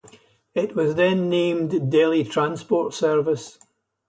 [0.55, 3.59] It was then named "Delhi Transport Service".